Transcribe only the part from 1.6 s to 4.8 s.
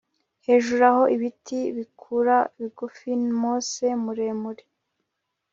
bikura bigufi mose muremure